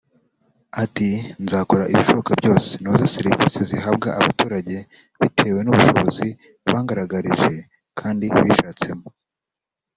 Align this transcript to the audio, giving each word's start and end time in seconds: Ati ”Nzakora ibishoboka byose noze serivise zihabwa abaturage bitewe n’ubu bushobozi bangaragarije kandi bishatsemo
Ati 0.83 1.09
”Nzakora 1.43 1.83
ibishoboka 1.93 2.31
byose 2.41 2.69
noze 2.83 3.05
serivise 3.15 3.59
zihabwa 3.69 4.07
abaturage 4.19 4.77
bitewe 5.21 5.59
n’ubu 5.61 5.77
bushobozi 5.81 6.27
bangaragarije 6.69 7.53
kandi 7.99 8.25
bishatsemo 8.47 9.07